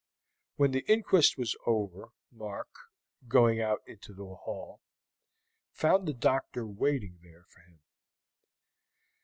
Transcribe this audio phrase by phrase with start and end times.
[0.55, 2.71] When the inquest was over, Mark,
[3.27, 4.81] going out into the hall,
[5.73, 7.81] found the doctor waiting there for him.